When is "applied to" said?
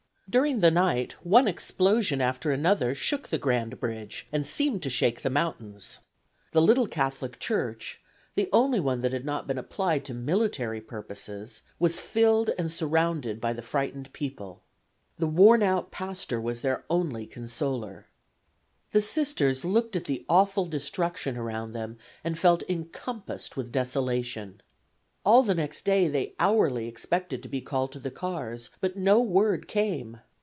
9.57-10.13